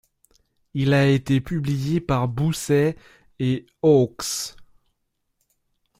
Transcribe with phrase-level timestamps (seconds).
[0.73, 2.95] Il a été publié par Boosey
[3.43, 4.55] & Hawkes.